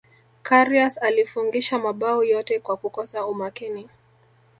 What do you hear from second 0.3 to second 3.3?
karius alifungisha mabao yote kwa kukosa